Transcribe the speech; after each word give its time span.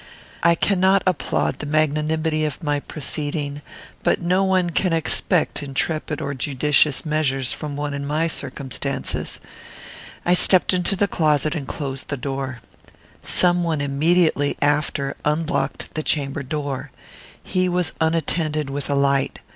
I 0.41 0.55
cannot 0.55 1.03
applaud 1.05 1.59
the 1.59 1.67
magnanimity 1.67 2.43
of 2.43 2.63
my 2.63 2.79
proceeding; 2.79 3.61
but 4.01 4.19
no 4.19 4.43
one 4.43 4.71
can 4.71 4.93
expect 4.93 5.61
intrepid 5.61 6.19
or 6.21 6.33
judicious 6.33 7.05
measures 7.05 7.53
from 7.53 7.75
one 7.75 7.93
in 7.93 8.07
my 8.07 8.27
circumstances. 8.27 9.39
I 10.25 10.33
stepped 10.33 10.73
into 10.73 10.95
the 10.95 11.07
closet, 11.07 11.53
and 11.53 11.67
closed 11.67 12.07
the 12.07 12.17
door. 12.17 12.61
Some 13.21 13.63
one 13.63 13.79
immediately 13.79 14.57
after 14.59 15.15
unlocked 15.23 15.93
the 15.93 16.01
chamber 16.01 16.41
door. 16.41 16.89
He 17.43 17.69
was 17.69 17.93
unattended 18.01 18.71
with 18.71 18.89
a 18.89 18.95
light. 18.95 19.37